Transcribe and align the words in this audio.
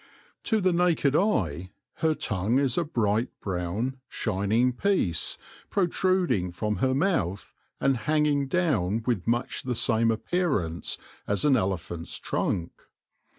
To 0.45 0.59
the 0.59 0.73
naked 0.73 1.15
eye 1.15 1.73
her 1.97 2.15
tongue 2.15 2.57
is 2.57 2.75
a 2.75 2.83
bright 2.83 3.29
brown, 3.39 3.97
shining 4.09 4.73
piece, 4.73 5.37
protruding 5.69 6.51
from 6.53 6.77
her 6.77 6.95
mouth, 6.95 7.53
and 7.79 7.97
hang 7.97 8.25
ing 8.25 8.47
down 8.47 9.03
with 9.05 9.27
much 9.27 9.61
the 9.61 9.75
same 9.75 10.09
appearance 10.09 10.97
as 11.27 11.45
an 11.45 11.55
elephant's 11.55 12.17
trunk. 12.17 12.71